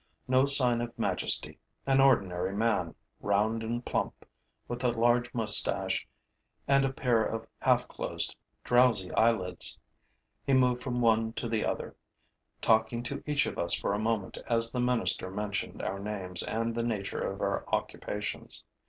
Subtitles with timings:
[0.27, 4.25] No sign of majesty, an ordinary man, round and plump,
[4.67, 6.07] with a large moustache
[6.67, 9.77] and a pair of half closed, drowsy eyelids.
[10.43, 11.95] He moved from one to the other,
[12.63, 16.73] talking to each of us for a moment as the minister mentioned our names and
[16.73, 18.63] the nature of our occupations.